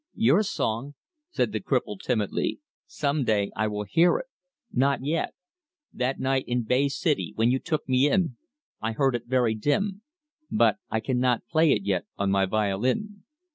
[0.15, 0.95] "Your Song,"
[1.29, 4.25] said the cripple timidly, "some day I will hear it.
[4.71, 5.35] Not yet.
[5.93, 8.35] That night in Bay City, when you took me in,
[8.81, 10.01] I heard it very dim.
[10.49, 13.25] But I cannot play it yet on my violin."